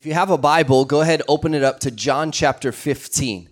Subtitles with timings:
[0.00, 3.48] If you have a Bible, go ahead, open it up to John chapter 15.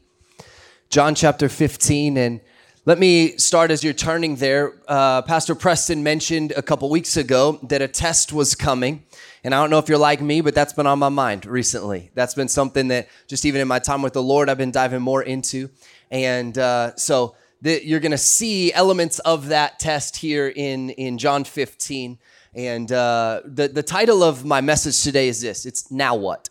[0.91, 2.17] John chapter 15.
[2.17, 2.41] And
[2.85, 4.75] let me start as you're turning there.
[4.87, 9.03] Uh, Pastor Preston mentioned a couple weeks ago that a test was coming.
[9.43, 12.13] And I don't know if you're like me, but that's been on my mind recently.
[12.15, 15.03] That's been something that just even in my time with the Lord, I've been diving
[15.03, 15.69] more into.
[16.13, 21.19] And uh, so the, you're going to see elements of that test here in, in
[21.19, 22.21] John 15.
[22.57, 26.49] And uh, the, the title of my message today is this it's Now What?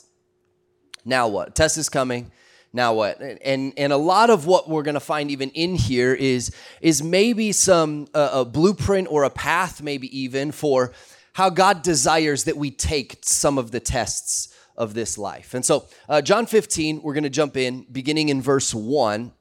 [1.03, 1.55] Now what?
[1.55, 2.31] Test is coming.
[2.71, 3.19] Now what?
[3.19, 7.01] And and a lot of what we're going to find even in here is is
[7.01, 10.93] maybe some uh, a blueprint or a path, maybe even for
[11.33, 15.53] how God desires that we take some of the tests of this life.
[15.53, 19.31] And so, uh, John 15, we're going to jump in, beginning in verse 1.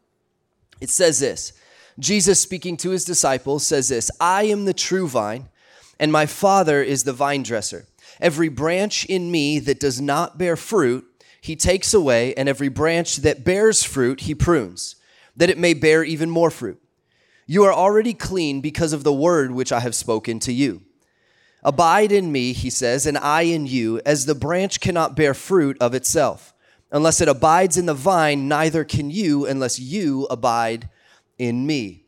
[0.80, 1.52] It says this
[1.98, 5.48] Jesus speaking to his disciples says this I am the true vine
[5.98, 7.86] and my Father is the vine dresser.
[8.20, 11.04] Every branch in me that does not bear fruit,
[11.40, 14.96] he takes away, and every branch that bears fruit, he prunes,
[15.36, 16.80] that it may bear even more fruit.
[17.46, 20.82] You are already clean because of the word which I have spoken to you.
[21.62, 25.76] Abide in me, he says, and I in you, as the branch cannot bear fruit
[25.80, 26.54] of itself.
[26.90, 30.88] Unless it abides in the vine, neither can you unless you abide
[31.38, 32.03] in me.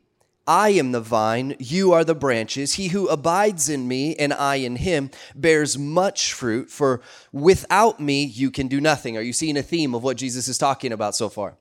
[0.46, 2.74] I am the vine, you are the branches.
[2.74, 7.00] He who abides in me and I in him bears much fruit, for
[7.32, 9.16] without me you can do nothing.
[9.16, 11.56] Are you seeing a theme of what Jesus is talking about so far?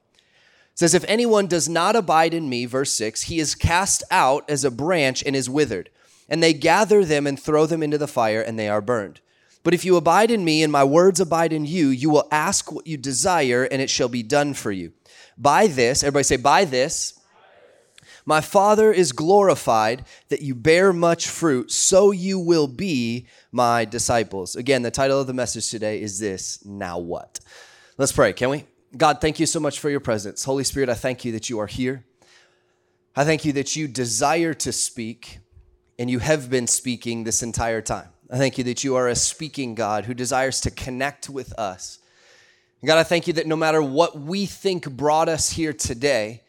[0.76, 4.48] It says, If anyone does not abide in me, verse 6, he is cast out
[4.50, 5.90] as a branch and is withered.
[6.30, 9.20] And they gather them and throw them into the fire, and they are burned.
[9.64, 12.72] But if you abide in me and my words abide in you, you will ask
[12.72, 14.94] what you desire, and it shall be done for you.
[15.38, 17.20] By this, everybody say, by this,
[18.26, 24.56] my Father is glorified that you bear much fruit, so you will be my disciples.
[24.56, 27.40] Again, the title of the message today is this Now What?
[27.98, 28.66] Let's pray, can we?
[28.98, 30.44] God, thank you so much for your presence.
[30.44, 32.04] Holy Spirit, I thank you that you are here.
[33.16, 35.40] I thank you that you desire to speak
[36.00, 38.10] and you have been speaking this entire time.
[38.30, 42.00] I thank you that you are a speaking God who desires to connect with us.
[42.84, 46.42] God, I thank you that no matter what we think brought us here today,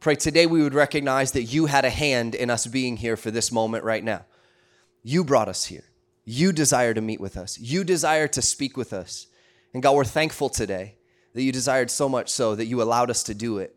[0.00, 3.30] pray today we would recognize that you had a hand in us being here for
[3.30, 4.24] this moment right now.
[5.02, 5.84] You brought us here.
[6.24, 7.58] You desire to meet with us.
[7.58, 9.26] You desire to speak with us.
[9.72, 10.96] And God, we're thankful today
[11.34, 13.74] that you desired so much so that you allowed us to do it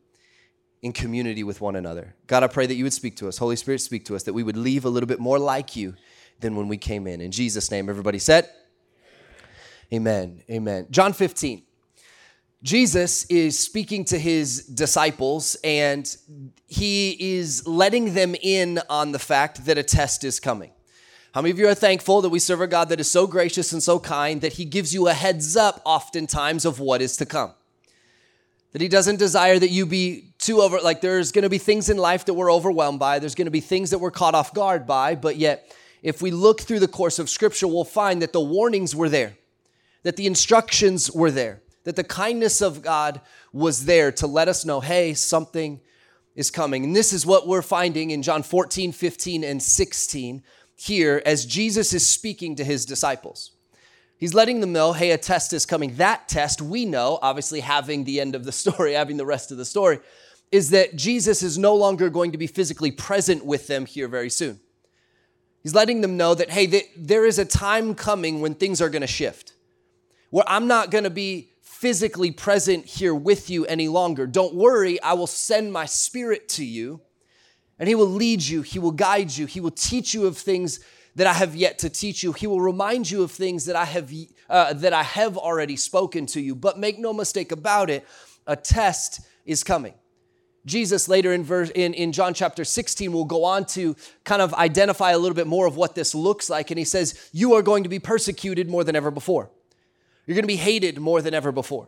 [0.81, 2.15] in community with one another.
[2.27, 3.37] God, I pray that you would speak to us.
[3.37, 5.95] Holy Spirit, speak to us, that we would leave a little bit more like you
[6.39, 7.21] than when we came in.
[7.21, 8.49] In Jesus' name, everybody said,
[9.93, 10.41] Amen.
[10.49, 10.87] Amen.
[10.89, 11.63] John 15.
[12.63, 16.15] Jesus is speaking to his disciples and
[16.67, 20.71] he is letting them in on the fact that a test is coming.
[21.33, 23.73] How many of you are thankful that we serve a God that is so gracious
[23.73, 27.25] and so kind that he gives you a heads up oftentimes of what is to
[27.25, 27.51] come?
[28.73, 31.97] That he doesn't desire that you be too over, like there's gonna be things in
[31.97, 35.15] life that we're overwhelmed by, there's gonna be things that we're caught off guard by,
[35.15, 38.95] but yet, if we look through the course of scripture, we'll find that the warnings
[38.95, 39.37] were there,
[40.03, 43.21] that the instructions were there that the kindness of God
[43.51, 45.79] was there to let us know, hey, something
[46.35, 46.83] is coming.
[46.83, 50.43] And this is what we're finding in John 14, 15, and 16
[50.75, 53.51] here as Jesus is speaking to his disciples.
[54.17, 55.95] He's letting them know, hey, a test is coming.
[55.95, 59.57] That test, we know, obviously having the end of the story, having the rest of
[59.57, 59.99] the story,
[60.51, 64.29] is that Jesus is no longer going to be physically present with them here very
[64.29, 64.59] soon.
[65.63, 69.01] He's letting them know that, hey, there is a time coming when things are going
[69.01, 69.53] to shift,
[70.29, 71.50] where I'm not going to be
[71.81, 74.27] physically present here with you any longer.
[74.27, 77.01] Don't worry, I will send my spirit to you,
[77.79, 80.79] and he will lead you, he will guide you, he will teach you of things
[81.15, 82.33] that I have yet to teach you.
[82.33, 84.13] He will remind you of things that I have
[84.47, 86.53] uh, that I have already spoken to you.
[86.53, 88.05] But make no mistake about it,
[88.45, 89.95] a test is coming.
[90.67, 94.53] Jesus later in verse in, in John chapter 16 will go on to kind of
[94.53, 96.69] identify a little bit more of what this looks like.
[96.69, 99.49] And he says, You are going to be persecuted more than ever before.
[100.25, 101.87] You're going to be hated more than ever before.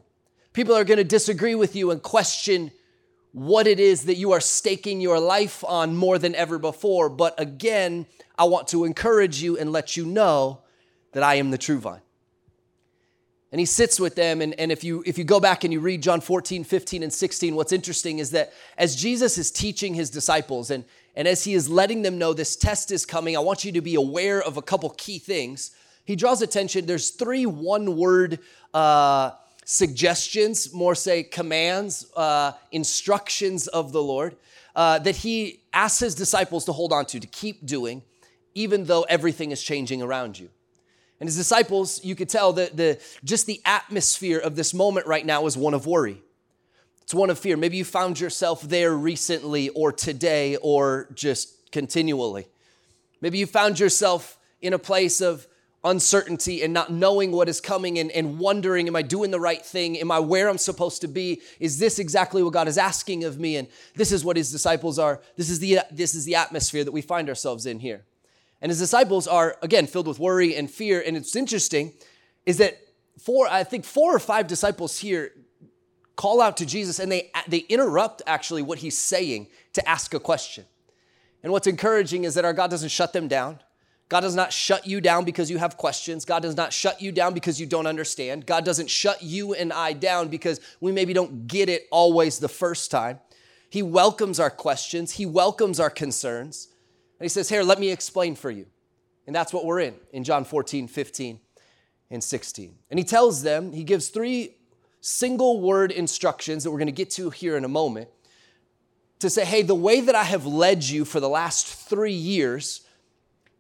[0.54, 2.72] People are going to disagree with you and question
[3.32, 7.10] what it is that you are staking your life on more than ever before.
[7.10, 8.06] But again,
[8.38, 10.62] I want to encourage you and let you know
[11.14, 12.02] that I am the true vine.
[13.52, 14.42] And he sits with them.
[14.42, 17.14] And, and if, you, if you go back and you read John 14, 15, and
[17.14, 20.86] 16, what's interesting is that as Jesus is teaching his disciples and,
[21.16, 23.82] and as he is letting them know this test is coming, I want you to
[23.82, 25.72] be aware of a couple key things
[26.04, 26.86] he draws attention.
[26.86, 28.40] There's three one word
[28.74, 29.32] uh,
[29.66, 34.36] suggestions, more say commands, uh, instructions of the Lord
[34.76, 38.02] uh, that he asks his disciples to hold on to, to keep doing,
[38.54, 40.50] even though everything is changing around you.
[41.20, 45.26] And his disciples, you could tell that the just the atmosphere of this moment right
[45.26, 46.22] now is one of worry.
[47.04, 47.56] It's one of fear.
[47.56, 52.48] Maybe you found yourself there recently or today or just continually.
[53.22, 55.48] Maybe you found yourself in a place of
[55.84, 59.64] uncertainty and not knowing what is coming and, and wondering, am I doing the right
[59.64, 59.98] thing?
[60.00, 61.42] Am I where I'm supposed to be?
[61.60, 63.58] Is this exactly what God is asking of me?
[63.58, 65.22] And this is what his disciples are.
[65.36, 68.06] This is the, this is the atmosphere that we find ourselves in here.
[68.62, 71.04] And his disciples are, again, filled with worry and fear.
[71.06, 71.92] And it's interesting
[72.46, 72.80] is that
[73.20, 75.34] four, I think four or five disciples here
[76.16, 80.20] call out to Jesus and they, they interrupt actually what he's saying to ask a
[80.20, 80.66] question.
[81.42, 83.60] And what's encouraging is that our God doesn't shut them down.
[84.14, 86.24] God does not shut you down because you have questions.
[86.24, 88.46] God does not shut you down because you don't understand.
[88.46, 92.48] God doesn't shut you and I down because we maybe don't get it always the
[92.48, 93.20] first time.
[93.72, 96.68] He welcomes our questions, He welcomes our concerns.
[97.20, 98.68] And He says, Here, let me explain for you.
[99.26, 101.40] And that's what we're in in John 14, 15,
[102.12, 102.76] and 16.
[102.92, 104.58] And He tells them, He gives three
[105.02, 108.10] single word instructions that we're going to get to here in a moment
[109.22, 112.82] to say, hey, the way that I have led you for the last three years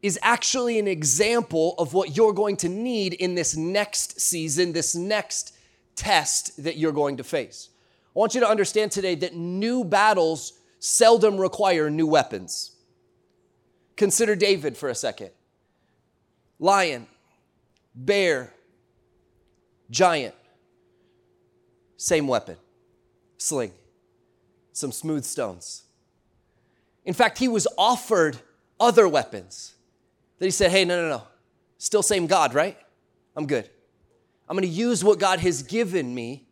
[0.03, 4.93] is actually an example of what you're going to need in this next season, this
[4.93, 5.55] next
[5.95, 7.69] test that you're going to face.
[8.13, 12.75] I want you to understand today that new battles seldom require new weapons.
[13.95, 15.31] Consider David for a second
[16.59, 17.07] lion,
[17.95, 18.53] bear,
[19.89, 20.35] giant.
[21.95, 22.57] Same weapon,
[23.37, 23.71] sling,
[24.73, 25.83] some smooth stones.
[27.05, 28.39] In fact, he was offered
[28.79, 29.75] other weapons
[30.43, 31.23] that he said, hey, no, no, no,
[31.77, 32.77] still same God, right?
[33.33, 33.69] I'm good.
[34.49, 36.49] I'm gonna use what God has given me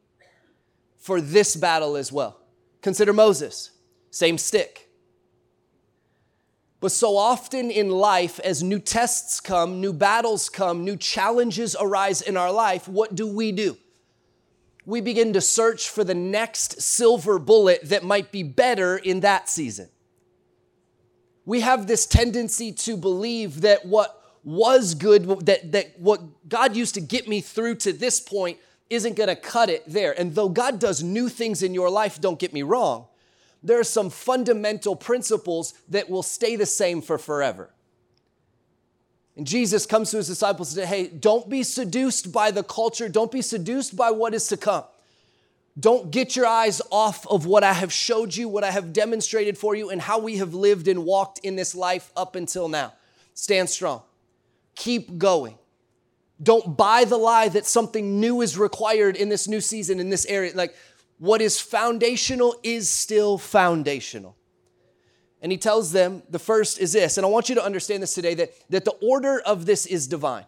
[0.98, 2.40] for this battle as well.
[2.82, 3.72] Consider Moses,
[4.10, 4.88] same stick.
[6.80, 12.22] But so often in life, as new tests come, new battles come, new challenges arise
[12.22, 13.76] in our life, what do we do?
[14.86, 19.48] we begin to search for the next silver bullet that might be better in that
[19.48, 19.90] season.
[21.46, 26.96] We have this tendency to believe that what was good, that, that what God used
[26.96, 28.58] to get me through to this point
[28.90, 30.18] isn't gonna cut it there.
[30.20, 33.08] And though God does new things in your life, don't get me wrong,
[33.64, 37.72] there are some fundamental principles that will stay the same for forever.
[39.38, 43.08] And Jesus comes to his disciples and says, Hey, don't be seduced by the culture.
[43.08, 44.84] Don't be seduced by what is to come.
[45.80, 49.58] Don't get your eyes off of what I have showed you, what I have demonstrated
[49.58, 52.94] for you, and how we have lived and walked in this life up until now.
[53.34, 54.02] Stand strong.
[54.76, 55.58] Keep going.
[56.44, 60.26] Don't buy the lie that something new is required in this new season, in this
[60.26, 60.52] area.
[60.56, 60.76] Like,
[61.20, 64.36] what is foundational is still foundational.
[65.42, 68.14] And he tells them the first is this, and I want you to understand this
[68.14, 70.46] today that, that the order of this is divine.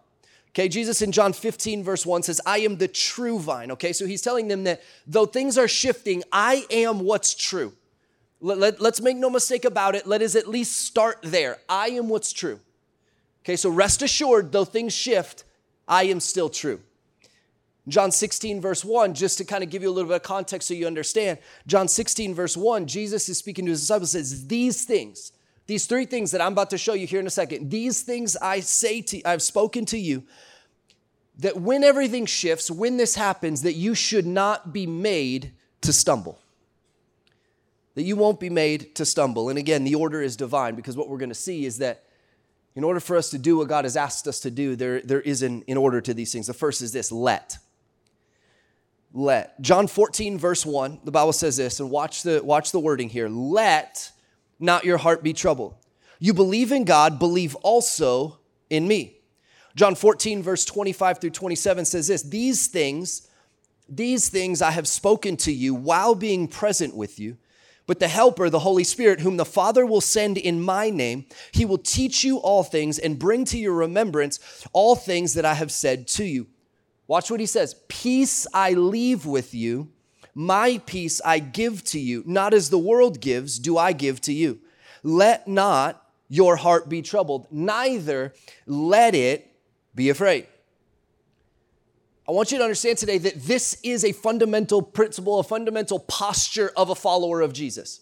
[0.53, 3.71] Okay, Jesus in John 15, verse 1 says, I am the true vine.
[3.71, 7.73] Okay, so he's telling them that though things are shifting, I am what's true.
[8.39, 10.05] Let, let, let's make no mistake about it.
[10.05, 11.57] Let us at least start there.
[11.67, 12.59] I am what's true.
[13.43, 15.43] Okay, so rest assured, though things shift,
[15.87, 16.79] I am still true.
[17.87, 20.67] John 16, verse 1, just to kind of give you a little bit of context
[20.67, 21.39] so you understand.
[21.67, 25.31] John 16, verse 1, Jesus is speaking to his disciples, says, These things,
[25.65, 28.35] these three things that I'm about to show you here in a second, these things
[28.37, 30.23] I say to I've spoken to you,
[31.39, 36.39] that when everything shifts, when this happens, that you should not be made to stumble.
[37.95, 39.49] That you won't be made to stumble.
[39.49, 42.03] And again, the order is divine because what we're going to see is that
[42.75, 45.21] in order for us to do what God has asked us to do, there, there
[45.21, 46.47] is an in order to these things.
[46.47, 47.57] The first is this let
[49.13, 49.61] let.
[49.61, 53.29] John 14, verse 1, the Bible says this, and watch the, watch the wording here.
[53.29, 54.11] Let
[54.63, 55.75] not your heart be troubled.
[56.19, 58.39] You believe in God, believe also
[58.69, 59.17] in me.
[59.75, 63.27] John 14, verse 25 through 27 says this These things,
[63.89, 67.37] these things I have spoken to you while being present with you.
[67.85, 71.65] But the Helper, the Holy Spirit, whom the Father will send in my name, he
[71.65, 75.71] will teach you all things and bring to your remembrance all things that I have
[75.71, 76.47] said to you.
[77.07, 79.89] Watch what he says Peace I leave with you,
[80.35, 82.23] my peace I give to you.
[82.25, 84.59] Not as the world gives, do I give to you.
[85.03, 88.33] Let not your heart be troubled, neither
[88.65, 89.51] let it
[89.93, 90.47] be afraid.
[92.27, 96.71] I want you to understand today that this is a fundamental principle, a fundamental posture
[96.75, 97.99] of a follower of Jesus,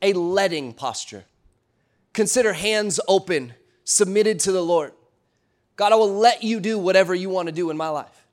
[0.00, 1.24] a letting posture.
[2.14, 4.92] Consider hands open, submitted to the Lord.
[5.76, 8.26] God, I will let you do whatever you want to do in my life.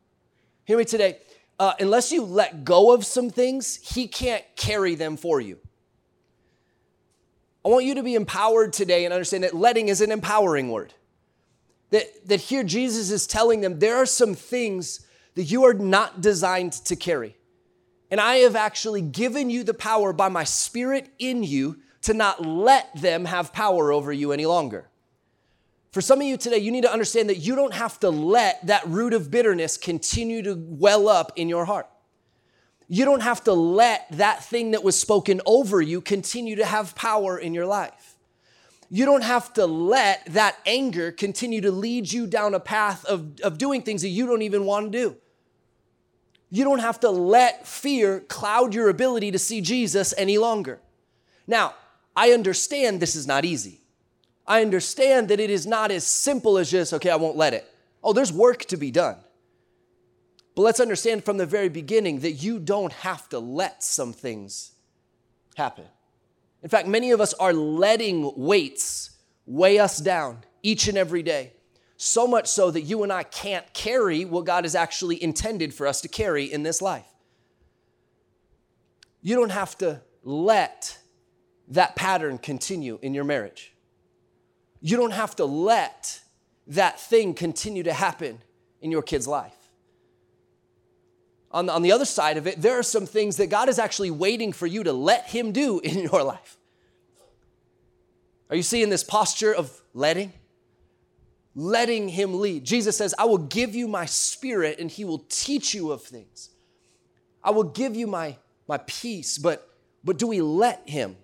[0.65, 1.17] Hear me today.
[1.61, 5.59] Uh, unless you let go of some things, He can't carry them for you.
[7.63, 10.95] I want you to be empowered today and understand that letting is an empowering word.
[11.91, 16.19] That, that here Jesus is telling them there are some things that you are not
[16.19, 17.37] designed to carry.
[18.09, 22.43] And I have actually given you the power by my spirit in you to not
[22.43, 24.89] let them have power over you any longer.
[25.91, 28.65] For some of you today, you need to understand that you don't have to let
[28.67, 31.89] that root of bitterness continue to well up in your heart.
[32.87, 36.95] You don't have to let that thing that was spoken over you continue to have
[36.95, 38.15] power in your life.
[38.89, 43.39] You don't have to let that anger continue to lead you down a path of,
[43.41, 45.15] of doing things that you don't even want to do.
[46.49, 50.79] You don't have to let fear cloud your ability to see Jesus any longer.
[51.47, 51.75] Now,
[52.15, 53.80] I understand this is not easy.
[54.47, 57.65] I understand that it is not as simple as just, okay, I won't let it.
[58.03, 59.17] Oh, there's work to be done.
[60.55, 64.71] But let's understand from the very beginning that you don't have to let some things
[65.55, 65.85] happen.
[66.63, 69.11] In fact, many of us are letting weights
[69.45, 71.53] weigh us down each and every day.
[71.97, 75.87] So much so that you and I can't carry what God has actually intended for
[75.87, 77.05] us to carry in this life.
[79.21, 80.97] You don't have to let
[81.67, 83.70] that pattern continue in your marriage.
[84.81, 86.19] You don't have to let
[86.67, 88.39] that thing continue to happen
[88.81, 89.55] in your kid's life.
[91.51, 93.77] On the, on the other side of it, there are some things that God is
[93.77, 96.57] actually waiting for you to let Him do in your life.
[98.49, 100.33] Are you seeing this posture of letting?
[101.55, 102.63] Letting Him lead.
[102.63, 106.49] Jesus says, I will give you my spirit and He will teach you of things.
[107.43, 109.67] I will give you my, my peace, but,
[110.03, 111.17] but do we let Him?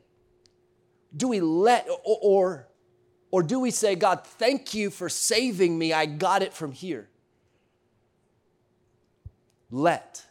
[1.16, 2.68] do we let, or, or,
[3.32, 7.10] or do we say, God, thank you for saving me, I got it from here?
[9.70, 10.26] Let,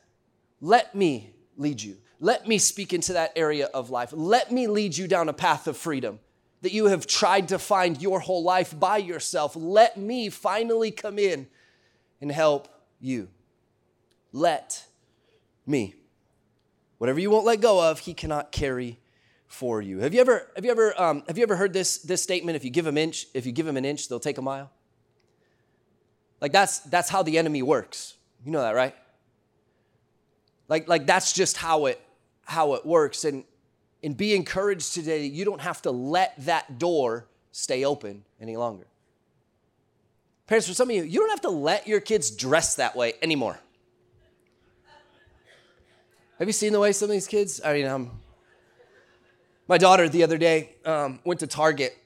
[0.61, 1.99] let me lead you.
[2.21, 4.11] Let me speak into that area of life.
[4.13, 6.21] Let me lead you down a path of freedom
[6.63, 9.55] that you have tried to find your whole life by yourself.
[9.55, 11.47] Let me finally come in
[12.21, 13.29] and help you.
[14.33, 14.87] Let
[15.67, 15.95] me.
[16.99, 18.99] Whatever you won't let go of, he cannot carry
[19.47, 19.99] for you.
[20.01, 22.57] Have you ever have you ever um, have you ever heard this this statement?
[22.57, 24.71] If you give them inch, if you give them an inch, they'll take a mile.
[26.41, 28.15] Like that's that's how the enemy works.
[28.45, 28.95] You know that, right?
[30.69, 32.01] Like like that's just how it
[32.45, 33.25] how it works.
[33.25, 33.45] And
[34.03, 35.27] and be encouraged today.
[35.27, 38.87] You don't have to let that door stay open any longer.
[40.47, 43.15] Parents, for some of you, you don't have to let your kids dress that way
[43.21, 43.59] anymore.
[46.39, 47.61] Have you seen the way some of these kids?
[47.65, 48.11] I mean, I'm
[49.69, 51.97] my daughter the other day um, went to Target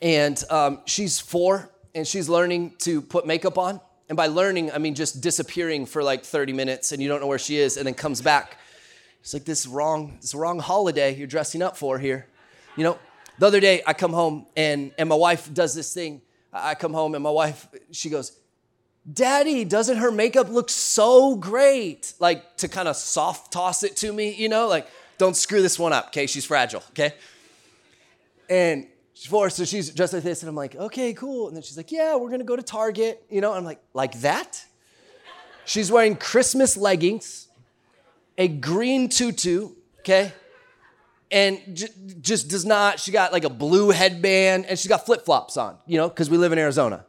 [0.00, 3.80] and um, she's four and she's learning to put makeup on.
[4.08, 7.26] And by learning, I mean just disappearing for like 30 minutes and you don't know
[7.26, 8.58] where she is and then comes back.
[9.20, 12.26] It's like this wrong, this wrong holiday you're dressing up for here.
[12.76, 12.98] You know,
[13.38, 16.22] the other day I come home and, and my wife does this thing.
[16.52, 18.32] I come home and my wife, she goes,
[19.10, 22.14] Daddy, doesn't her makeup look so great?
[22.20, 24.86] Like to kind of soft toss it to me, you know, like,
[25.18, 26.26] don't screw this one up, okay?
[26.26, 27.14] She's fragile, okay?
[28.48, 31.48] And she's four, so she's dressed like this, and I'm like, okay, cool.
[31.48, 33.52] And then she's like, yeah, we're gonna go to Target, you know?
[33.52, 34.64] I'm like, like that?
[35.64, 37.48] She's wearing Christmas leggings,
[38.38, 39.70] a green tutu,
[40.00, 40.32] okay?
[41.30, 41.88] And j-
[42.22, 45.76] just does not, she got like a blue headband, and she's got flip flops on,
[45.86, 47.04] you know, because we live in Arizona,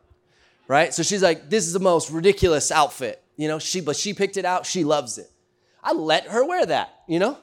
[0.67, 0.93] right?
[0.93, 3.59] So she's like, this is the most ridiculous outfit, you know?
[3.59, 5.31] She, but she picked it out, she loves it.
[5.81, 7.37] I let her wear that, you know?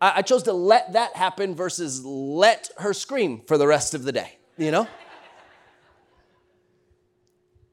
[0.00, 4.12] I, chose to let that happen versus let her scream for the rest of the
[4.12, 4.86] day, you know?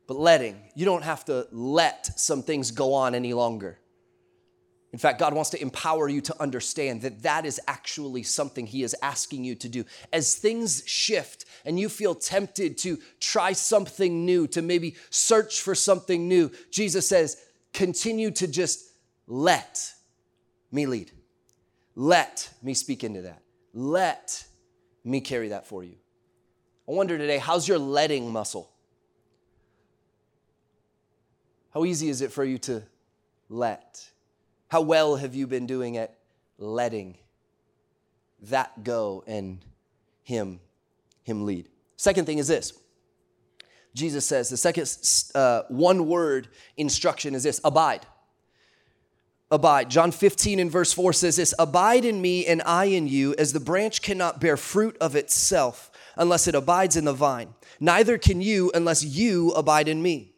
[0.07, 3.79] but letting, you don't have to let some things go on any longer.
[4.93, 8.83] In fact, God wants to empower you to understand that that is actually something He
[8.83, 9.85] is asking you to do.
[10.13, 15.73] As things shift and you feel tempted to try something new, to maybe search for
[15.73, 17.37] something new, Jesus says,
[17.73, 18.91] continue to just
[19.25, 19.91] let
[20.71, 21.11] me lead.
[21.95, 23.41] Let me speak into that.
[23.73, 24.45] Let
[25.03, 25.95] me carry that for you.
[26.87, 28.69] I wonder today, how's your letting muscle?
[31.73, 32.83] How easy is it for you to
[33.49, 34.09] let?
[34.67, 36.17] How well have you been doing at
[36.57, 37.17] letting
[38.43, 39.59] that go and
[40.23, 40.59] him
[41.23, 41.69] him lead?
[41.95, 42.73] Second thing is this.
[43.95, 44.89] Jesus says the second
[45.35, 46.47] uh, one word
[46.77, 48.05] instruction is this abide
[49.53, 49.89] abide.
[49.89, 53.53] John 15 and verse 4 says this Abide in me and I in you, as
[53.53, 57.53] the branch cannot bear fruit of itself unless it abides in the vine.
[57.79, 60.33] Neither can you unless you abide in me.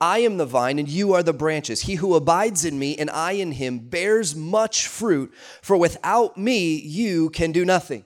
[0.00, 1.82] I am the vine and you are the branches.
[1.82, 6.74] He who abides in me and I in him bears much fruit, for without me
[6.76, 8.04] you can do nothing.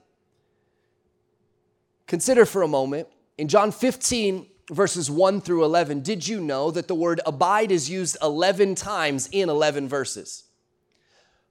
[2.07, 6.89] Consider for a moment in John 15 verses 1 through 11, did you know that
[6.89, 10.46] the word abide is used 11 times in 11 verses?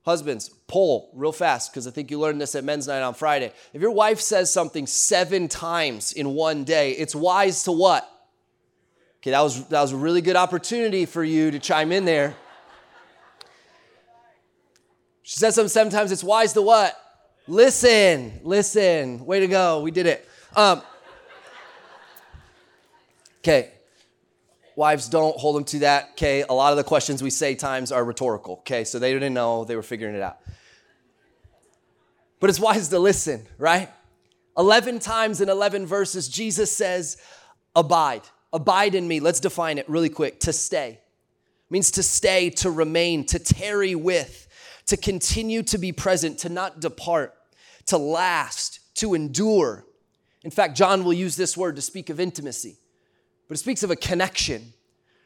[0.05, 3.51] Husbands, poll real fast because I think you learned this at men's night on Friday.
[3.73, 8.07] If your wife says something seven times in one day, it's wise to what?
[9.17, 12.35] Okay, that was that was a really good opportunity for you to chime in there.
[15.23, 16.95] She says something seven times, it's wise to what?
[17.47, 19.25] Listen, listen.
[19.25, 19.81] Way to go.
[19.81, 20.29] We did it.
[20.55, 20.83] Um,
[23.39, 23.71] okay,
[24.75, 26.09] Wives, don't hold them to that.
[26.11, 28.55] Okay, a lot of the questions we say times are rhetorical.
[28.59, 30.37] Okay, so they didn't know, they were figuring it out.
[32.39, 33.89] But it's wise to listen, right?
[34.57, 37.17] 11 times in 11 verses, Jesus says,
[37.75, 38.23] Abide.
[38.53, 39.19] Abide in me.
[39.19, 40.39] Let's define it really quick.
[40.41, 44.47] To stay it means to stay, to remain, to tarry with,
[44.87, 47.33] to continue to be present, to not depart,
[47.87, 49.85] to last, to endure.
[50.43, 52.77] In fact, John will use this word to speak of intimacy
[53.47, 54.61] but it speaks of a connection.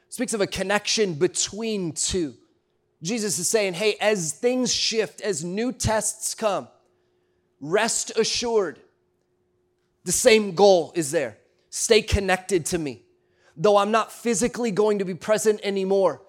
[0.07, 2.35] It speaks of a connection between two.
[3.01, 6.67] Jesus is saying, hey, as things shift, as new tests come,
[7.61, 8.79] rest assured,
[10.03, 11.37] the same goal is there.
[11.69, 13.03] Stay connected to me.
[13.55, 16.21] Though I'm not physically going to be present anymore,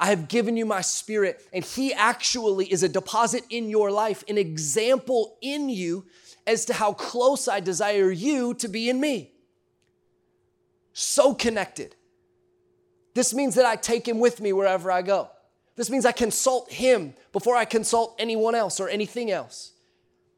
[0.00, 4.22] I have given you my spirit, and He actually is a deposit in your life,
[4.28, 6.04] an example in you
[6.46, 9.32] as to how close I desire you to be in me
[10.98, 11.94] so connected.
[13.14, 15.30] This means that I take him with me wherever I go.
[15.76, 19.72] This means I consult him before I consult anyone else or anything else.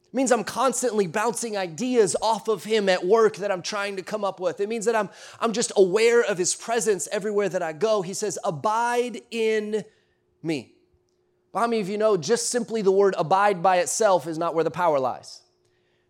[0.06, 4.02] It means I'm constantly bouncing ideas off of him at work that I'm trying to
[4.02, 4.60] come up with.
[4.60, 5.08] It means that I'm,
[5.40, 8.02] I'm just aware of his presence everywhere that I go.
[8.02, 9.82] He says, Abide in
[10.42, 10.74] me.
[11.54, 14.64] How many of you know just simply the word abide by itself is not where
[14.64, 15.40] the power lies?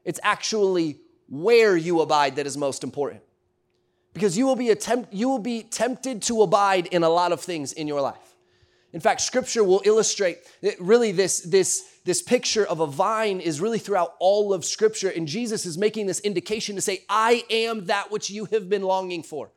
[0.04, 3.22] It's actually where you abide that is most important
[4.12, 7.40] because you will be attempt, you will be tempted to abide in a lot of
[7.40, 8.36] things in your life.
[8.92, 10.38] In fact, scripture will illustrate
[10.80, 15.08] really this, this, this picture of a vine is really throughout all of scripture.
[15.08, 18.82] And Jesus is making this indication to say, I am that which you have been
[18.82, 19.52] longing for.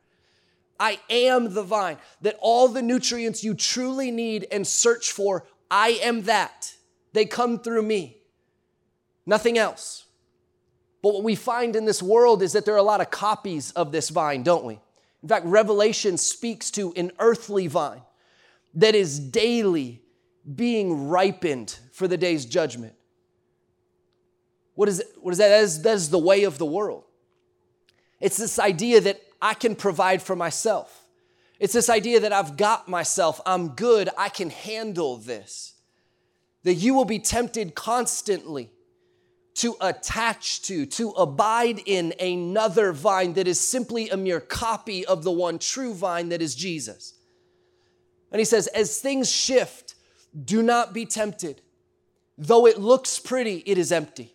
[0.78, 6.00] I am the vine, that all the nutrients you truly need and search for, I
[6.02, 6.74] am that.
[7.12, 8.18] They come through me,
[9.24, 10.03] nothing else.
[11.04, 13.72] But what we find in this world is that there are a lot of copies
[13.72, 14.80] of this vine, don't we?
[15.22, 18.00] In fact, Revelation speaks to an earthly vine
[18.72, 20.00] that is daily
[20.54, 22.94] being ripened for the day's judgment.
[24.76, 25.50] What is, what is that?
[25.50, 27.04] That is, that is the way of the world.
[28.18, 31.06] It's this idea that I can provide for myself.
[31.60, 35.74] It's this idea that I've got myself, I'm good, I can handle this.
[36.62, 38.70] That you will be tempted constantly
[39.54, 45.22] to attach to, to abide in another vine that is simply a mere copy of
[45.22, 47.14] the one true vine that is Jesus.
[48.32, 49.94] And he says, as things shift,
[50.44, 51.60] do not be tempted.
[52.36, 54.34] Though it looks pretty, it is empty.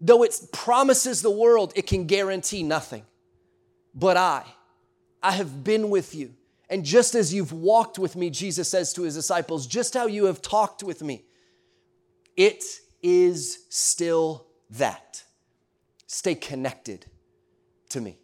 [0.00, 3.04] Though it promises the world, it can guarantee nothing.
[3.94, 4.44] But I,
[5.20, 6.34] I have been with you.
[6.68, 10.26] And just as you've walked with me, Jesus says to his disciples, just how you
[10.26, 11.24] have talked with me,
[12.36, 12.62] it
[13.02, 15.24] is still that.
[16.06, 17.06] Stay connected
[17.90, 18.18] to me.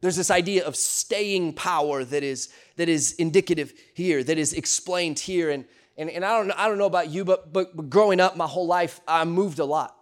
[0.00, 5.18] There's this idea of staying power that is, that is indicative here, that is explained
[5.18, 5.48] here.
[5.48, 5.64] And,
[5.96, 8.46] and, and I, don't, I don't know about you, but, but, but growing up my
[8.46, 9.96] whole life, I moved a lot.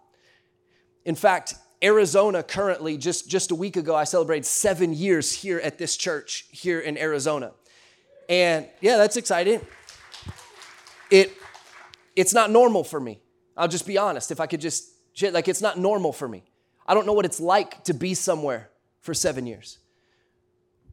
[1.04, 5.78] In fact, Arizona currently, just, just a week ago, I celebrated seven years here at
[5.78, 7.52] this church here in Arizona.
[8.28, 9.60] And yeah, that's exciting.
[11.12, 11.32] It,
[12.16, 13.21] it's not normal for me.
[13.56, 14.30] I'll just be honest.
[14.30, 16.44] If I could just, like, it's not normal for me.
[16.86, 19.78] I don't know what it's like to be somewhere for seven years.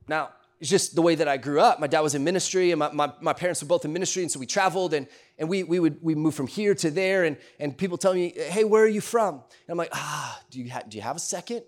[0.08, 1.80] Now, it's just the way that I grew up.
[1.80, 4.32] My dad was in ministry, and my, my, my, parents were both in ministry, and
[4.32, 7.38] so we traveled, and, and we, we would we moved from here to there, and,
[7.60, 9.36] and people tell me, hey, where are you from?
[9.36, 11.64] And I'm like, ah, do you, ha- do you have a second?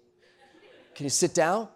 [0.95, 1.69] Can you sit down?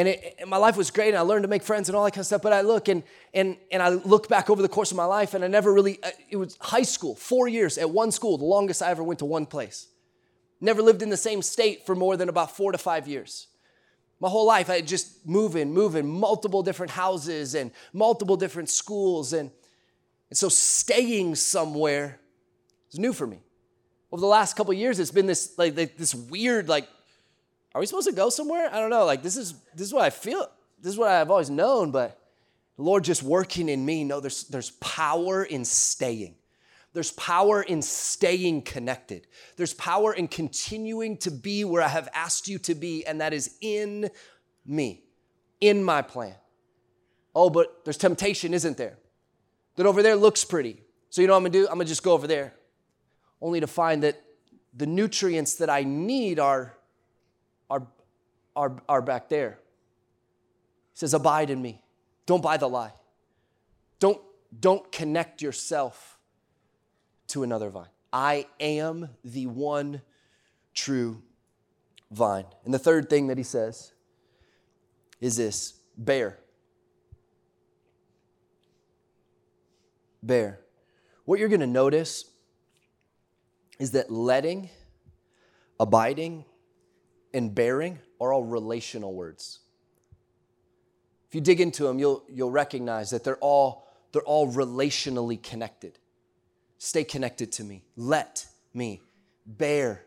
[0.00, 2.04] And, it, and my life was great and i learned to make friends and all
[2.04, 3.02] that kind of stuff but i look and,
[3.34, 6.02] and, and i look back over the course of my life and i never really
[6.02, 9.18] uh, it was high school four years at one school the longest i ever went
[9.18, 9.88] to one place.
[10.62, 13.46] Never lived in the same state for more than about four to five years.
[14.20, 19.50] My whole life i just moving moving multiple different houses and multiple different schools and,
[20.30, 22.20] and so staying somewhere
[22.90, 23.40] is new for me.
[24.12, 26.88] Over the last couple years it's been this like this weird like
[27.74, 28.68] are we supposed to go somewhere?
[28.72, 29.04] I don't know.
[29.04, 30.48] Like this is this is what I feel.
[30.80, 32.18] This is what I've always known, but
[32.76, 34.04] Lord just working in me.
[34.04, 36.36] No, there's there's power in staying.
[36.92, 39.28] There's power in staying connected.
[39.56, 43.32] There's power in continuing to be where I have asked you to be, and that
[43.32, 44.10] is in
[44.66, 45.04] me,
[45.60, 46.34] in my plan.
[47.34, 48.98] Oh, but there's temptation, isn't there?
[49.76, 50.82] That over there looks pretty.
[51.10, 51.68] So, you know what I'm gonna do?
[51.68, 52.54] I'm gonna just go over there,
[53.40, 54.20] only to find that
[54.74, 56.76] the nutrients that I need are, are,
[58.60, 59.58] are, are back there.
[60.92, 61.80] He says, Abide in me.
[62.26, 62.92] Don't buy the lie.
[63.98, 64.20] Don't,
[64.58, 66.18] don't connect yourself
[67.28, 67.88] to another vine.
[68.12, 70.02] I am the one
[70.74, 71.22] true
[72.10, 72.44] vine.
[72.64, 73.92] And the third thing that he says
[75.20, 76.38] is this bear.
[80.22, 80.60] Bear.
[81.24, 82.26] What you're going to notice
[83.78, 84.68] is that letting,
[85.78, 86.44] abiding,
[87.32, 89.60] and bearing are all relational words.
[91.28, 95.98] If you dig into them, you'll, you'll recognize that they're all, they're all relationally connected.
[96.78, 97.84] Stay connected to me.
[97.96, 99.00] Let me
[99.46, 100.02] bear.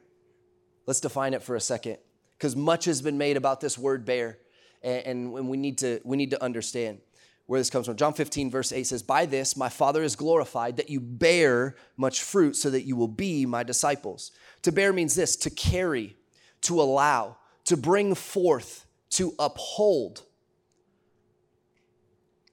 [0.85, 1.97] Let's define it for a second,
[2.37, 4.37] because much has been made about this word bear,
[4.81, 6.99] and, and we, need to, we need to understand
[7.45, 7.95] where this comes from.
[7.95, 12.21] John 15, verse 8 says, By this my Father is glorified, that you bear much
[12.21, 14.31] fruit, so that you will be my disciples.
[14.63, 16.17] To bear means this to carry,
[16.61, 20.23] to allow, to bring forth, to uphold.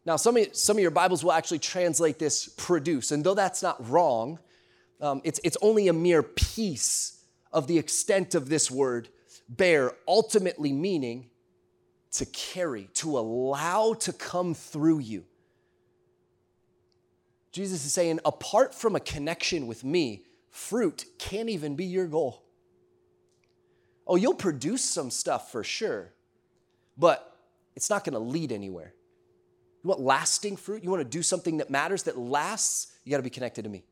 [0.07, 3.63] Now, some of, some of your Bibles will actually translate this produce, and though that's
[3.63, 4.39] not wrong,
[5.01, 9.09] um, it's, it's only a mere piece of the extent of this word
[9.49, 11.29] bear, ultimately meaning
[12.13, 15.25] to carry, to allow to come through you.
[17.53, 22.45] Jesus is saying, apart from a connection with me, fruit can't even be your goal.
[24.11, 26.13] Oh, you'll produce some stuff for sure,
[26.99, 27.35] but
[27.77, 28.93] it's not gonna lead anywhere.
[29.83, 30.83] You want lasting fruit?
[30.83, 32.89] You want to do something that matters, that lasts?
[33.05, 33.85] You got to be connected to me.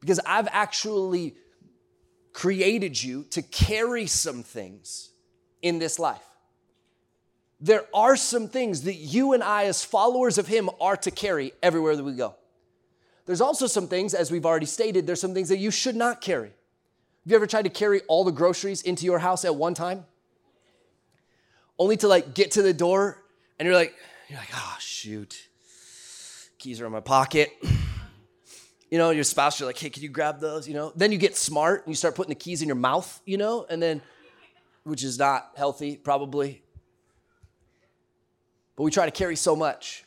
[0.00, 1.34] Because I've actually
[2.32, 5.10] created you to carry some things
[5.60, 6.22] in this life.
[7.60, 11.52] There are some things that you and I, as followers of Him, are to carry
[11.62, 12.36] everywhere that we go.
[13.26, 16.20] There's also some things, as we've already stated, there's some things that you should not
[16.20, 16.52] carry.
[17.28, 20.06] Have you ever tried to carry all the groceries into your house at one time?
[21.78, 23.22] Only to like get to the door
[23.58, 23.94] and you're like,
[24.30, 25.36] you're like, oh, shoot.
[26.56, 27.52] Keys are in my pocket.
[28.90, 30.66] You know, your spouse, you're like, hey, can you grab those?
[30.66, 33.20] You know, then you get smart and you start putting the keys in your mouth,
[33.26, 34.00] you know, and then,
[34.84, 36.62] which is not healthy, probably.
[38.76, 40.06] But we try to carry so much.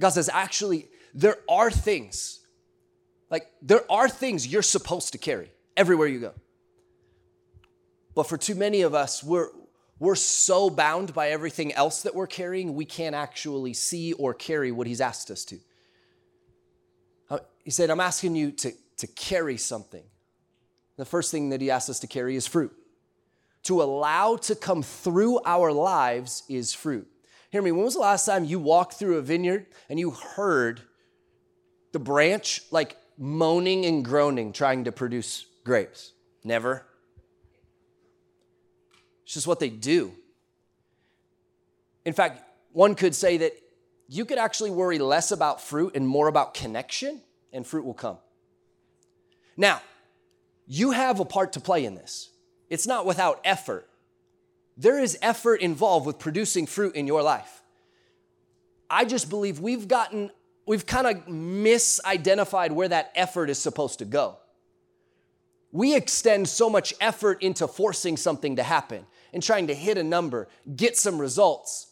[0.00, 2.40] God says, actually, there are things,
[3.28, 6.32] like, there are things you're supposed to carry everywhere you go.
[8.14, 9.48] But for too many of us, we're,
[9.98, 14.70] we're so bound by everything else that we're carrying, we can't actually see or carry
[14.70, 15.58] what He's asked us to.
[17.30, 20.04] Uh, he said, I'm asking you to, to carry something.
[20.96, 22.72] The first thing that He asked us to carry is fruit.
[23.64, 27.08] To allow to come through our lives is fruit.
[27.50, 30.82] Hear me, when was the last time you walked through a vineyard and you heard
[31.92, 36.12] the branch like moaning and groaning trying to produce grapes?
[36.42, 36.84] Never.
[39.24, 40.12] It's just what they do.
[42.04, 43.52] In fact, one could say that
[44.08, 47.20] you could actually worry less about fruit and more about connection,
[47.52, 48.18] and fruit will come.
[49.56, 49.80] Now,
[50.66, 52.30] you have a part to play in this.
[52.68, 53.88] It's not without effort.
[54.76, 57.62] There is effort involved with producing fruit in your life.
[58.90, 60.30] I just believe we've gotten,
[60.66, 64.38] we've kind of misidentified where that effort is supposed to go.
[65.74, 70.04] We extend so much effort into forcing something to happen and trying to hit a
[70.04, 71.88] number, get some results.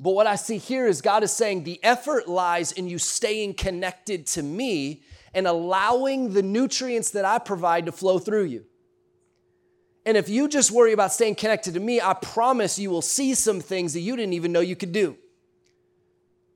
[0.00, 3.52] But what I see here is God is saying the effort lies in you staying
[3.52, 5.02] connected to me
[5.34, 8.64] and allowing the nutrients that I provide to flow through you.
[10.06, 13.34] And if you just worry about staying connected to me, I promise you will see
[13.34, 15.14] some things that you didn't even know you could do.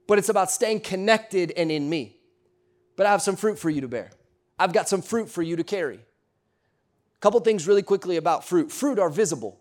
[0.09, 2.17] But it's about staying connected and in me.
[2.97, 4.13] But I have some fruit for you to bear.
[4.59, 6.01] I've got some fruit for you to carry.
[7.21, 8.73] Couple things really quickly about fruit.
[8.73, 9.61] Fruit are visible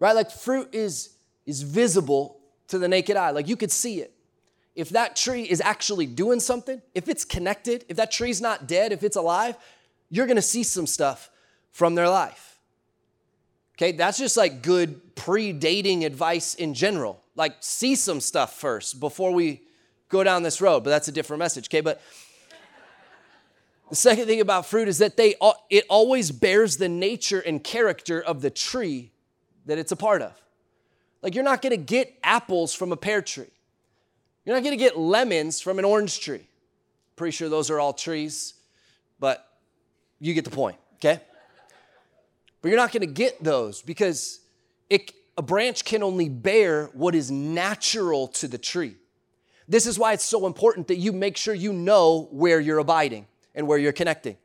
[0.00, 0.14] right?
[0.14, 4.14] Like fruit is, is visible to the naked eye, like you could see it.
[4.74, 8.92] If that tree is actually doing something, if it's connected, if that tree's not dead,
[8.92, 9.56] if it's alive,
[10.08, 11.30] you're gonna see some stuff
[11.72, 12.58] from their life.
[13.76, 17.22] Okay, that's just like good pre dating advice in general.
[17.34, 19.62] Like, see some stuff first before we
[20.08, 21.80] go down this road, but that's a different message, okay?
[21.80, 22.00] But
[23.88, 25.34] the second thing about fruit is that they
[25.70, 29.12] it always bears the nature and character of the tree
[29.66, 30.32] that it's a part of.
[31.22, 33.50] Like, you're not gonna get apples from a pear tree,
[34.44, 36.46] you're not gonna get lemons from an orange tree.
[37.16, 38.54] Pretty sure those are all trees,
[39.18, 39.44] but
[40.20, 41.20] you get the point, okay?
[42.60, 44.40] But you're not gonna get those because
[44.88, 48.96] it, a branch can only bear what is natural to the tree.
[49.66, 53.26] This is why it's so important that you make sure you know where you're abiding
[53.54, 54.36] and where you're connecting.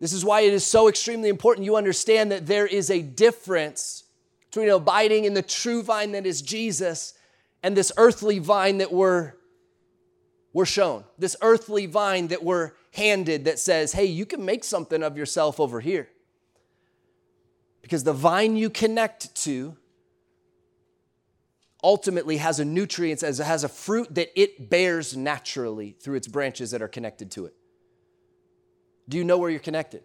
[0.00, 4.04] This is why it is so extremely important you understand that there is a difference
[4.50, 7.14] between abiding in the true vine that is Jesus
[7.62, 9.32] and this earthly vine that we're,
[10.52, 15.02] we're shown, this earthly vine that we're handed that says, hey, you can make something
[15.02, 16.08] of yourself over here.
[17.82, 19.76] Because the vine you connect to
[21.84, 26.26] ultimately has a nutrient, as it has a fruit that it bears naturally through its
[26.26, 27.54] branches that are connected to it.
[29.06, 30.02] Do you know where you're connected?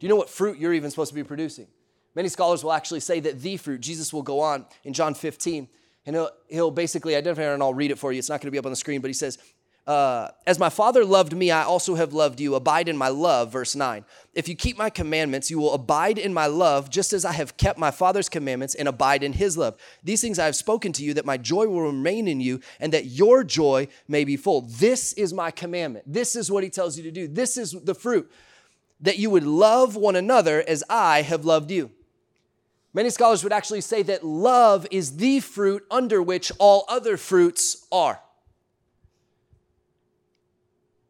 [0.00, 1.66] Do you know what fruit you're even supposed to be producing?
[2.14, 5.68] Many scholars will actually say that the fruit, Jesus will go on in John 15,
[6.06, 8.18] and he'll, he'll basically identify, and I'll read it for you.
[8.18, 9.38] It's not going to be up on the screen, but he says,
[9.86, 12.56] uh, as my Father loved me, I also have loved you.
[12.56, 13.52] Abide in my love.
[13.52, 14.04] Verse 9.
[14.34, 17.56] If you keep my commandments, you will abide in my love, just as I have
[17.56, 19.76] kept my Father's commandments and abide in his love.
[20.02, 22.92] These things I have spoken to you, that my joy will remain in you and
[22.92, 24.62] that your joy may be full.
[24.62, 26.12] This is my commandment.
[26.12, 27.28] This is what he tells you to do.
[27.28, 28.28] This is the fruit
[29.00, 31.92] that you would love one another as I have loved you.
[32.92, 37.86] Many scholars would actually say that love is the fruit under which all other fruits
[37.92, 38.20] are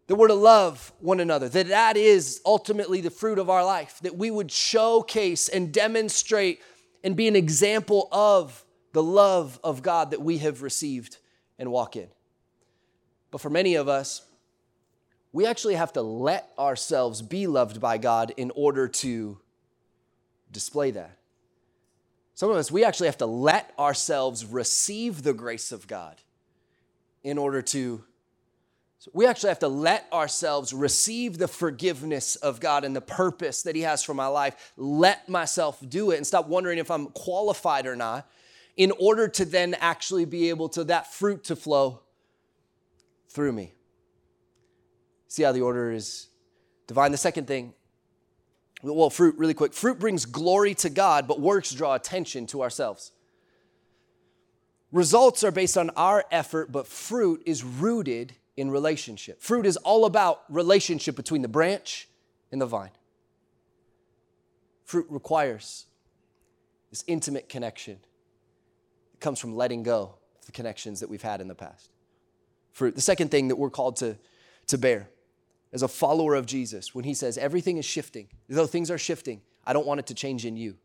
[0.06, 3.98] that we're to love one another, that that is ultimately the fruit of our life,
[4.02, 6.60] that we would showcase and demonstrate
[7.02, 11.18] and be an example of the love of God that we have received
[11.58, 12.08] and walk in.
[13.30, 14.22] But for many of us,
[15.32, 19.38] we actually have to let ourselves be loved by God in order to
[20.50, 21.18] display that.
[22.34, 26.16] Some of us, we actually have to let ourselves receive the grace of God
[27.22, 28.04] in order to
[28.98, 33.62] so we actually have to let ourselves receive the forgiveness of God and the purpose
[33.62, 34.72] that He has for my life.
[34.76, 38.28] Let myself do it and stop wondering if I'm qualified or not
[38.76, 42.00] in order to then actually be able to that fruit to flow
[43.28, 43.74] through me.
[45.28, 46.28] See how the order is
[46.86, 47.12] divine.
[47.12, 47.74] The second thing,
[48.82, 49.74] well, fruit, really quick.
[49.74, 53.12] Fruit brings glory to God, but works draw attention to ourselves.
[54.92, 59.42] Results are based on our effort, but fruit is rooted in relationship.
[59.42, 62.08] Fruit is all about relationship between the branch
[62.50, 62.90] and the vine.
[64.84, 65.86] Fruit requires
[66.90, 67.98] this intimate connection.
[69.14, 71.90] It comes from letting go of the connections that we've had in the past.
[72.72, 72.94] Fruit.
[72.94, 74.16] The second thing that we're called to,
[74.68, 75.08] to bear
[75.72, 79.40] as a follower of Jesus, when he says everything is shifting, though things are shifting,
[79.66, 80.76] I don't want it to change in you.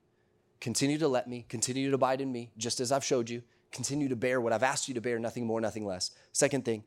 [0.59, 3.43] Continue to let me, continue to abide in me, just as I've showed you.
[3.71, 6.11] Continue to bear what I've asked you to bear, nothing more, nothing less.
[6.33, 6.83] Second thing,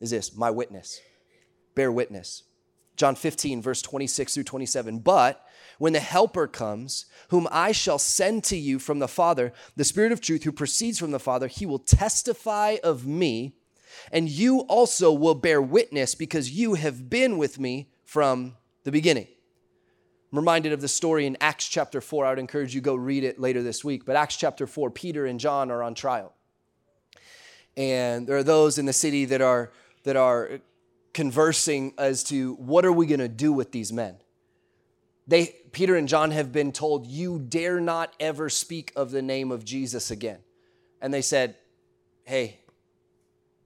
[0.00, 1.00] is this my witness.
[1.74, 2.44] Bear witness.
[2.96, 4.98] John 15, verse 26 through 27.
[4.98, 5.42] But
[5.78, 10.12] when the Helper comes, whom I shall send to you from the Father, the Spirit
[10.12, 13.54] of truth who proceeds from the Father, he will testify of me,
[14.12, 19.28] and you also will bear witness because you have been with me from the beginning.
[20.30, 22.26] I'm reminded of the story in Acts chapter 4.
[22.26, 24.04] I would encourage you go read it later this week.
[24.04, 26.34] But Acts chapter 4, Peter and John are on trial.
[27.76, 29.72] And there are those in the city that are
[30.04, 30.60] that are
[31.12, 34.16] conversing as to what are we going to do with these men.
[35.26, 39.52] They, Peter and John have been told, You dare not ever speak of the name
[39.52, 40.38] of Jesus again.
[41.00, 41.56] And they said,
[42.24, 42.60] Hey,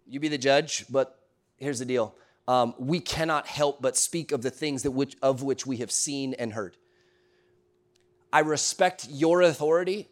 [0.06, 1.18] you be the judge, but
[1.56, 2.14] here's the deal.
[2.46, 5.90] Um, we cannot help but speak of the things that which, of which we have
[5.90, 6.76] seen and heard.
[8.32, 10.08] I respect your authority,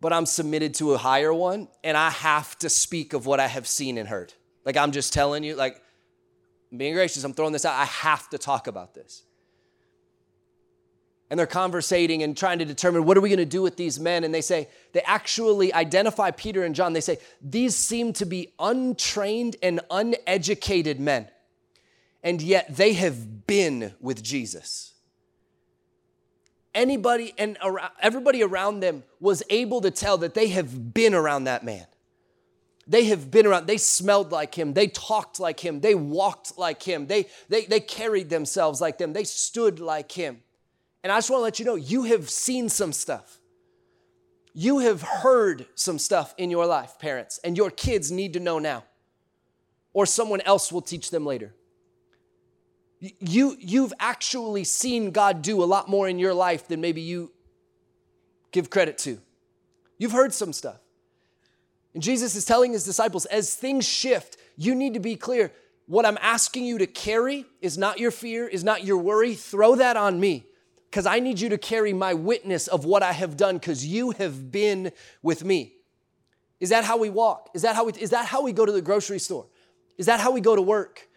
[0.00, 3.48] but I'm submitted to a higher one, and I have to speak of what I
[3.48, 4.32] have seen and heard.
[4.64, 5.80] Like I'm just telling you, like,
[6.76, 7.74] being gracious, I'm throwing this out.
[7.74, 9.22] I have to talk about this.
[11.30, 13.98] And they're conversating and trying to determine what are we going to do with these
[13.98, 14.24] men.
[14.24, 16.92] And they say, they actually identify Peter and John.
[16.92, 21.28] They say, these seem to be untrained and uneducated men.
[22.22, 24.94] And yet they have been with Jesus.
[26.74, 27.56] Anybody and
[28.00, 31.86] everybody around them was able to tell that they have been around that man.
[32.86, 36.82] They have been around, they smelled like him, they talked like him, they walked like
[36.82, 40.40] him, they, they, they carried themselves like them, they stood like him.
[41.02, 43.40] And I just want to let you know, you have seen some stuff.
[44.52, 48.58] You have heard some stuff in your life, parents, and your kids need to know
[48.58, 48.84] now,
[49.92, 51.54] or someone else will teach them later.
[53.00, 57.32] You, you've actually seen God do a lot more in your life than maybe you
[58.52, 59.20] give credit to.
[59.98, 60.83] You've heard some stuff.
[61.94, 65.52] And Jesus is telling his disciples, as things shift, you need to be clear.
[65.86, 69.34] What I'm asking you to carry is not your fear, is not your worry.
[69.34, 70.46] Throw that on me
[70.90, 74.12] because I need you to carry my witness of what I have done because you
[74.12, 75.72] have been with me.
[76.60, 77.50] Is that how we walk?
[77.54, 79.46] Is that how we, is that how we go to the grocery store?
[79.98, 81.08] Is that how we go to work?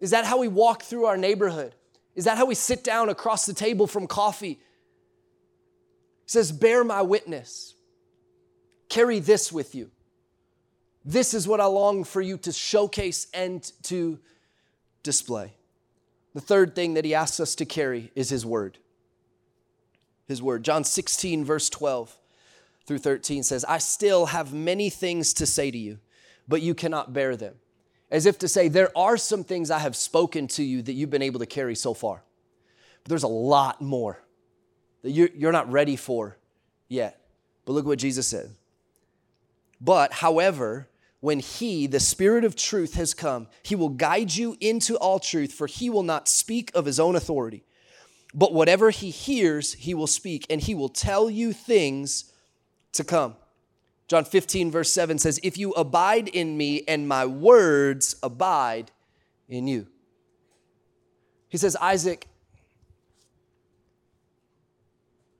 [0.00, 1.74] Is that how we walk through our neighborhood?
[2.14, 4.60] Is that how we sit down across the table from coffee?
[6.24, 7.74] He says, Bear my witness.
[8.88, 9.90] Carry this with you.
[11.06, 14.18] This is what I long for you to showcase and to
[15.04, 15.52] display.
[16.34, 18.78] The third thing that he asks us to carry is his word.
[20.26, 20.64] His word.
[20.64, 22.14] John 16, verse 12
[22.86, 25.98] through 13 says, I still have many things to say to you,
[26.48, 27.54] but you cannot bear them.
[28.10, 31.10] As if to say, there are some things I have spoken to you that you've
[31.10, 32.22] been able to carry so far.
[33.04, 34.20] But there's a lot more
[35.02, 36.36] that you're, not ready for
[36.88, 37.20] yet.
[37.64, 38.50] But look what Jesus said.
[39.80, 40.88] But, however,
[41.26, 45.52] when he, the Spirit of truth, has come, he will guide you into all truth,
[45.52, 47.64] for he will not speak of his own authority.
[48.32, 52.32] But whatever he hears, he will speak, and he will tell you things
[52.92, 53.34] to come.
[54.06, 58.92] John 15, verse 7 says, If you abide in me and my words abide
[59.48, 59.88] in you.
[61.48, 62.28] He says, Isaac,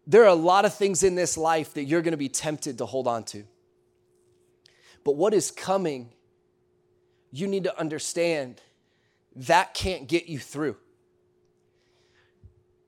[0.04, 2.78] there are a lot of things in this life that you're going to be tempted
[2.78, 3.44] to hold on to.
[5.06, 6.08] But what is coming,
[7.30, 8.60] you need to understand
[9.36, 10.74] that can't get you through.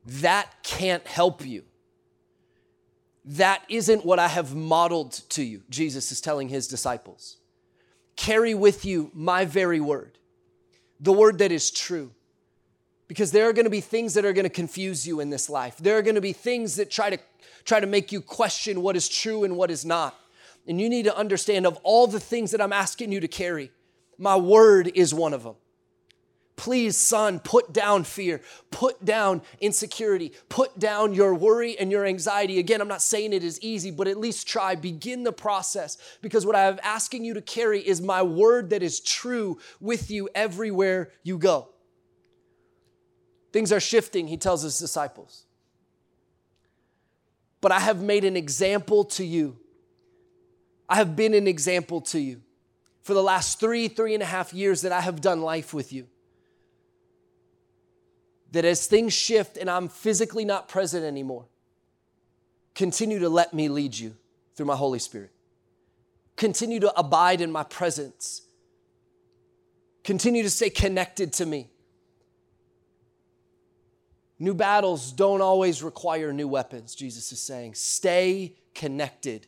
[0.05, 1.63] That can't help you.
[3.25, 7.37] That isn't what I have modeled to you, Jesus is telling his disciples.
[8.17, 10.19] Carry with you my very word,
[10.99, 12.11] the word that is true.
[13.07, 15.49] Because there are going to be things that are going to confuse you in this
[15.49, 15.77] life.
[15.77, 17.19] There are going to be things that try to
[17.65, 20.19] try to make you question what is true and what is not.
[20.69, 23.73] And you need to understand of all the things that I'm asking you to carry,
[24.19, 25.55] my word is one of them.
[26.57, 32.59] Please, son, put down fear, put down insecurity, put down your worry and your anxiety.
[32.59, 36.45] Again, I'm not saying it is easy, but at least try, begin the process because
[36.45, 40.29] what I am asking you to carry is my word that is true with you
[40.35, 41.69] everywhere you go.
[43.53, 45.47] Things are shifting, he tells his disciples.
[47.61, 49.59] But I have made an example to you
[50.89, 52.41] I have been an example to you
[53.03, 55.93] for the last three, three and a half years that I have done life with
[55.93, 56.07] you.
[58.53, 61.47] That as things shift and I'm physically not present anymore,
[62.75, 64.17] continue to let me lead you
[64.55, 65.31] through my Holy Spirit.
[66.37, 68.43] Continue to abide in my presence.
[70.05, 71.69] Continue to stay connected to me.
[74.39, 77.75] New battles don't always require new weapons, Jesus is saying.
[77.75, 79.47] Stay connected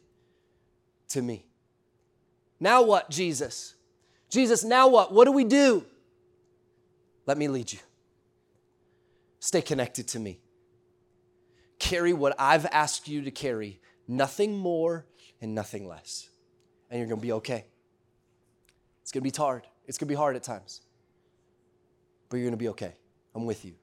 [1.10, 1.46] to me.
[2.58, 3.74] Now what, Jesus?
[4.28, 5.12] Jesus, now what?
[5.12, 5.84] What do we do?
[7.26, 7.78] Let me lead you.
[9.40, 10.40] Stay connected to me.
[11.78, 15.06] Carry what I've asked you to carry, nothing more
[15.40, 16.28] and nothing less.
[16.90, 17.64] And you're gonna be okay.
[19.02, 19.66] It's gonna be hard.
[19.86, 20.82] It's gonna be hard at times.
[22.28, 22.94] But you're gonna be okay.
[23.34, 23.74] I'm with you.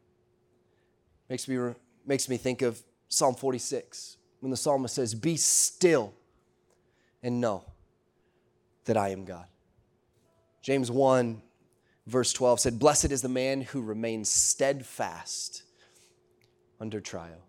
[1.30, 1.74] Makes me,
[2.06, 6.13] makes me think of Psalm 46 when the psalmist says, Be still
[7.23, 7.65] and know
[8.86, 9.45] that I am God.
[10.62, 11.41] James 1,
[12.06, 15.63] verse 12 said, Blessed is the man who remains steadfast
[16.80, 17.43] under trial.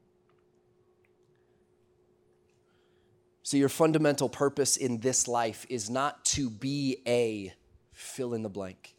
[3.42, 7.54] So, your fundamental purpose in this life is not to be a
[7.92, 8.94] fill in the blank,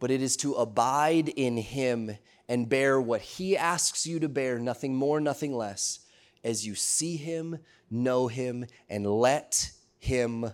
[0.00, 2.16] but it is to abide in Him
[2.48, 6.05] and bear what He asks you to bear, nothing more, nothing less,
[6.46, 7.58] as you see Him,
[7.90, 10.52] know Him, and let Him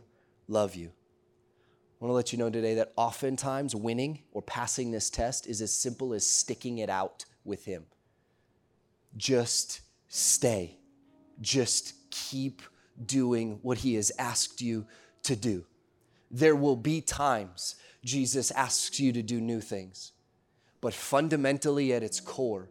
[0.48, 0.88] love you.
[0.88, 5.60] I want to let you know today that oftentimes winning or passing this test is
[5.60, 7.84] as simple as sticking it out with Him.
[9.18, 10.78] Just stay.
[11.42, 12.62] Just keep
[13.04, 14.86] doing what He has asked you
[15.24, 15.66] to do.
[16.30, 20.12] There will be times Jesus asks you to do new things,
[20.80, 22.70] but fundamentally at its core,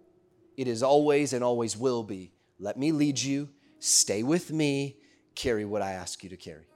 [0.57, 3.49] it is always and always will be let me lead you,
[3.79, 4.95] stay with me,
[5.35, 6.67] carry what I ask you to carry.